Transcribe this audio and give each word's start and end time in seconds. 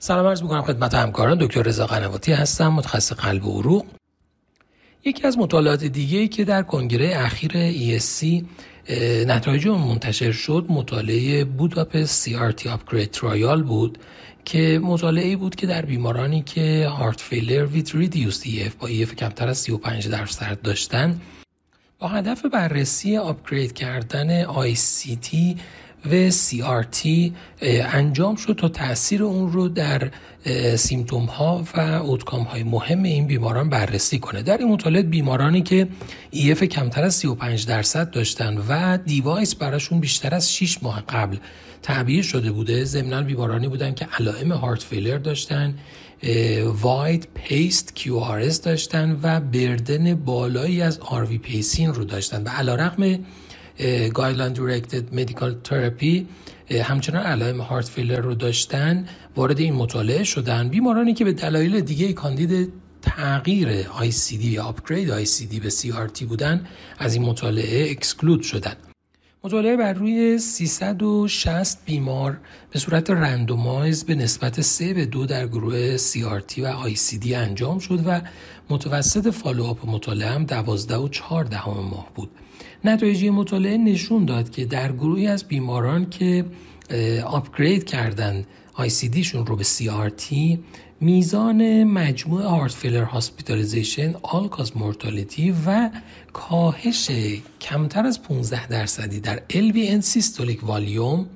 سلام 0.00 0.26
عرض 0.26 0.42
می‌کنم 0.42 0.62
خدمت 0.62 0.94
همکاران. 0.94 1.38
دکتر 1.40 1.62
رضا 1.62 1.86
قنواتی 1.86 2.32
هستم 2.32 2.68
متخصص 2.68 3.12
قلب 3.12 3.44
و 3.44 3.60
عروق. 3.60 3.86
یکی 5.04 5.26
از 5.26 5.38
مطالعات 5.38 5.84
دیگه 5.84 6.28
که 6.28 6.44
در 6.44 6.62
کنگره 6.62 7.12
اخیر 7.16 7.52
ESC 7.70 8.44
نتایج 9.26 9.68
منتشر 9.68 10.32
شد 10.32 10.66
مطالعه 10.68 11.44
بوداپست 11.44 12.30
CRT 12.30 12.62
Upgrade 12.62 13.08
ترایال 13.12 13.62
بود 13.62 13.98
که 14.44 14.80
مطالعه 14.82 15.36
بود 15.36 15.54
که 15.54 15.66
در 15.66 15.84
بیمارانی 15.84 16.42
که 16.42 16.88
هارت 16.88 17.20
فیلر 17.20 17.66
ویت 17.66 17.94
ریدیوس 17.94 18.44
EF 18.44 18.74
با 18.80 18.88
EF 18.88 19.14
کمتر 19.14 19.48
از 19.48 19.58
35 19.58 20.08
درصد 20.08 20.58
داشتن 20.62 21.20
با 21.98 22.08
هدف 22.08 22.44
بررسی 22.44 23.16
آپگرید 23.16 23.72
کردن 23.72 24.44
ICT 24.44 25.36
و 26.04 26.30
CRT 26.30 27.06
انجام 27.62 28.36
شد 28.36 28.54
تا 28.58 28.68
تاثیر 28.68 29.22
اون 29.22 29.52
رو 29.52 29.68
در 29.68 30.10
symptom 30.76 31.24
ها 31.24 31.64
و 31.76 31.80
outcome 31.80 32.42
های 32.42 32.62
مهم 32.62 33.02
این 33.02 33.26
بیماران 33.26 33.70
بررسی 33.70 34.18
کنه. 34.18 34.42
در 34.42 34.58
این 34.58 34.68
مطالعه 34.68 35.02
بیمارانی 35.02 35.62
که 35.62 35.88
EF 36.34 36.62
کمتر 36.62 37.02
از 37.02 37.14
35 37.14 37.66
درصد 37.66 38.10
داشتن 38.10 38.58
و 38.68 38.98
device 38.98 39.54
براشون 39.54 40.00
بیشتر 40.00 40.34
از 40.34 40.52
6 40.52 40.82
ماه 40.82 41.02
قبل 41.08 41.36
تعبیه 41.82 42.22
شده 42.22 42.52
بوده 42.52 42.84
ضمن 42.84 43.24
بیمارانی 43.24 43.68
بودن 43.68 43.94
که 43.94 44.08
علائم 44.18 44.52
heart 44.52 44.82
failure 44.82 45.18
داشتن 45.18 45.74
wide 46.64 47.28
paced 47.34 47.94
Q 47.94 48.20
داشتن 48.64 49.20
و 49.22 49.40
burden 49.40 50.14
بالایی 50.14 50.82
از 50.82 50.98
RV 50.98 51.38
pacing 51.38 51.94
رو 51.94 52.04
داشتن. 52.04 52.42
و 52.42 52.48
علی 52.48 52.74
رغم 52.74 53.18
guideline 54.14 54.52
directed 54.52 55.14
medical 55.14 55.60
therapy 55.64 56.26
همچنان 56.70 57.22
علائم 57.22 57.60
heart 57.60 57.88
failure 57.88 58.20
رو 58.20 58.34
داشتن 58.34 59.06
وارد 59.36 59.58
این 59.58 59.74
مطالعه 59.74 60.24
شدن. 60.24 60.68
بیمارانی 60.68 61.14
که 61.14 61.24
به 61.24 61.32
دلایل 61.32 61.80
دیگه 61.80 62.12
کاندید 62.12 62.72
تغییر 63.02 63.82
ICD 63.82 64.44
یا 64.44 64.64
upgrade 64.64 65.24
ICD 65.24 65.60
به 65.60 65.70
CRT 65.70 66.22
بودن 66.22 66.66
از 66.98 67.14
این 67.14 67.22
مطالعه 67.22 67.90
exclude 67.90 68.42
شدن. 68.42 68.87
مطالعه 69.44 69.76
بر 69.76 69.92
روی 69.92 70.38
360 70.38 71.84
بیمار 71.84 72.40
به 72.70 72.78
صورت 72.78 73.10
randomize 73.10 74.04
به 74.04 74.14
نسبت 74.14 74.60
3 74.60 74.94
به 74.94 75.06
2 75.06 75.26
در 75.26 75.46
گروه 75.46 75.96
CRT 75.96 76.58
و 76.58 76.88
ICD 76.94 77.32
انجام 77.32 77.78
شد 77.78 78.00
و 78.06 78.20
متوسط 78.70 79.30
follow-up 79.30 79.86
مطالعه 79.86 80.28
هم 80.28 80.44
12 80.44 80.96
و 80.96 81.08
4 81.08 81.44
دهم 81.44 81.72
ماه 81.72 82.08
بود. 82.14 82.30
نتایج 82.84 83.24
مطالعه 83.24 83.78
نشون 83.78 84.24
داد 84.24 84.50
که 84.50 84.64
در 84.64 84.92
گروهی 84.92 85.26
از 85.26 85.44
بیماران 85.44 86.10
که 86.10 86.44
upgrade 87.24 87.84
کردن 88.78 89.22
شون 89.22 89.46
رو 89.46 89.56
به 89.56 89.64
CRT 89.64 90.34
میزان 91.00 91.84
مجموع 91.84 92.42
heart 92.42 92.72
failure 92.72 93.02
hospitalization 93.02 94.14
all-cause 94.22 94.76
mortality 94.76 95.54
و 95.66 95.90
کاهش 96.32 97.10
کمتر 97.60 98.06
از 98.06 98.22
15 98.22 98.66
درصدی 98.66 99.20
در 99.20 99.42
LV 99.50 99.70
end 99.70 100.00
systolic 100.00 100.64
volume 100.64 101.26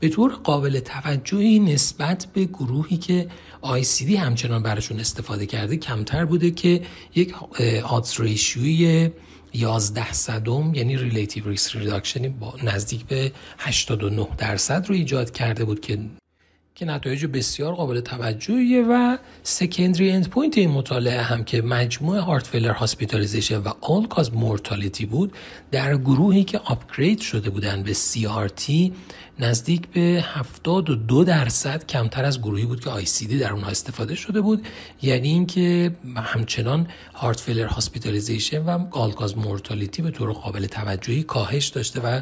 به 0.00 0.08
طور 0.08 0.32
قابل 0.32 0.80
توجهی 0.80 1.58
نسبت 1.58 2.26
به 2.32 2.44
گروهی 2.44 2.96
که 2.96 3.28
ICD 3.62 4.10
همچنان 4.10 4.62
براشون 4.62 5.00
استفاده 5.00 5.46
کرده 5.46 5.76
کمتر 5.76 6.24
بوده 6.24 6.50
که 6.50 6.82
یک 7.14 7.34
odds 7.84 8.20
ratio 8.20 8.95
ی 8.95 9.10
11 9.54 10.12
صدم 10.12 10.74
یعنی 10.74 10.96
relative 10.96 11.48
risk 11.48 11.76
reduction 11.76 12.34
نزدیک 12.62 13.04
به 13.04 13.32
89 13.58 14.28
درصد 14.38 14.86
رو 14.88 14.94
ایجاد 14.94 15.30
کرده 15.30 15.64
بود 15.64 15.80
که 15.80 15.98
که 16.80 16.86
نتایج 16.86 17.26
بسیار 17.26 17.74
قابل 17.74 18.00
توجهیه 18.00 18.82
و 18.82 19.16
secondary 19.42 20.10
end 20.10 20.28
point 20.28 20.58
این 20.58 20.70
مطالعه 20.70 21.20
هم 21.20 21.44
که 21.44 21.62
مجموع 21.62 22.18
heart 22.18 22.46
failure 22.46 22.70
hospitalization 22.70 23.56
و 23.56 23.72
all-cause 23.80 24.34
mortality 24.34 25.06
بود 25.06 25.32
در 25.70 25.96
گروهی 25.96 26.44
که 26.44 26.58
upgrade 26.58 27.20
شده 27.20 27.50
بودن 27.50 27.82
به 27.82 27.94
CRT 27.94 28.92
نزدیک 29.40 29.88
به 29.88 30.00
72 30.00 31.24
درصد 31.24 31.86
کمتر 31.86 32.24
از 32.24 32.40
گروهی 32.40 32.66
بود 32.66 32.80
که 32.80 32.90
D 33.28 33.38
در 33.38 33.52
اونها 33.52 33.70
استفاده 33.70 34.14
شده 34.14 34.40
بود. 34.40 34.66
یعنی 35.02 35.28
اینکه 35.28 35.96
همچنان 36.16 36.86
heart 37.14 37.40
failure 37.40 37.66
hospitalization 37.66 38.64
و 38.64 38.86
all-cause 38.90 39.38
mortality 39.38 40.02
به 40.02 40.10
طور 40.10 40.32
قابل 40.32 40.66
توجهی 40.66 41.22
کاهش 41.22 41.66
داشته 41.66 42.00
و 42.00 42.20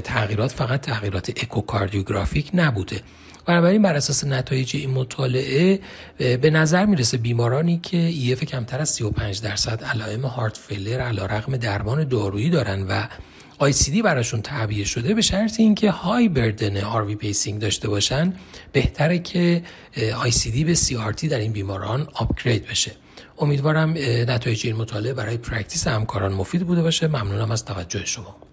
تغییرات 0.00 0.52
فقط 0.52 0.80
تغییرات 0.80 1.30
echocardiographic 1.30 2.50
نبوده. 2.54 3.00
بنابراین 3.46 3.82
بر 3.82 3.94
اساس 3.94 4.24
نتایج 4.24 4.76
این 4.76 4.90
مطالعه 4.90 5.80
به 6.18 6.50
نظر 6.50 6.86
می‌رسه 6.86 7.16
بیمارانی 7.16 7.80
که 7.82 7.96
EF 7.96 8.44
کمتر 8.44 8.78
از 8.78 8.88
35 8.88 9.40
درصد 9.40 9.84
علائم 9.84 10.26
heart 10.26 10.56
failure 10.56 11.12
رغم 11.12 11.56
درمان 11.56 12.08
دارویی 12.08 12.50
دارن 12.50 12.82
و 12.82 13.08
ICD 13.68 14.02
براشون 14.02 14.42
تعبیه 14.42 14.84
شده 14.84 15.14
به 15.14 15.22
شرط 15.22 15.60
اینکه 15.60 15.90
high 15.90 16.28
burden 16.28 16.76
RV 16.76 17.14
pacing 17.14 17.60
داشته 17.60 17.88
باشن 17.88 18.34
بهتره 18.72 19.18
که 19.18 19.62
دی 20.52 20.64
به 20.64 20.74
تی 21.16 21.28
در 21.28 21.38
این 21.38 21.52
بیماران 21.52 22.08
upgrade 22.14 22.66
بشه. 22.66 22.92
امیدوارم 23.38 23.90
نتایج 24.28 24.66
این 24.66 24.76
مطالعه 24.76 25.12
برای 25.12 25.36
practice 25.36 25.86
همکاران 25.86 26.32
مفید 26.32 26.66
بوده 26.66 26.82
باشه. 26.82 27.08
ممنونم 27.08 27.50
از 27.50 27.64
توجه 27.64 28.06
شما. 28.06 28.49